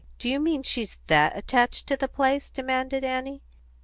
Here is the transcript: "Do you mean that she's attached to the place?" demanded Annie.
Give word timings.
"Do 0.17 0.27
you 0.27 0.39
mean 0.39 0.61
that 0.61 0.65
she's 0.65 0.97
attached 1.11 1.85
to 1.85 1.95
the 1.95 2.07
place?" 2.07 2.49
demanded 2.49 3.03
Annie. 3.03 3.43